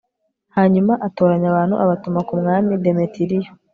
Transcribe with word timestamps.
hanyuma 0.55 0.93
atoranya 1.07 1.47
abantu 1.49 1.75
abatuma 1.83 2.19
ku 2.27 2.33
mwami 2.41 2.71
demetiriyo 2.83 3.51